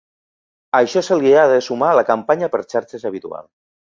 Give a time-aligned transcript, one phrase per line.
[0.77, 3.47] A això se li ha de sumar la campanya per xarxes habitual.